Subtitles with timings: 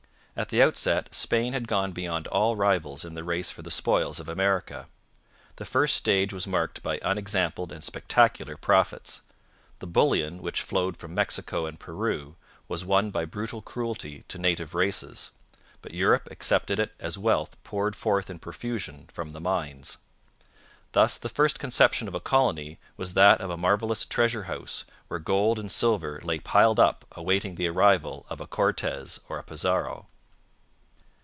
[0.33, 4.17] At the outset Spain had gone beyond all rivals in the race for the spoils
[4.19, 4.87] of America.
[5.57, 9.21] The first stage was marked by unexampled and spectacular profits.
[9.79, 12.37] The bullion which flowed from Mexico and Peru
[12.69, 15.29] was won by brutal cruelty to native races,
[15.81, 19.97] but Europe accepted it as wealth poured forth in profusion from the mines.
[20.93, 25.19] Thus the first conception of a colony was that of a marvellous treasure house where
[25.19, 30.07] gold and silver lay piled up awaiting the arrival of a Cortez or a Pizarro.